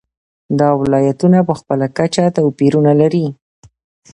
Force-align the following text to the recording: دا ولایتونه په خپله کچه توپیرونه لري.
دا 0.59 0.69
ولایتونه 0.81 1.39
په 1.47 1.53
خپله 1.59 1.85
کچه 1.97 2.23
توپیرونه 2.35 2.91
لري. 3.01 3.25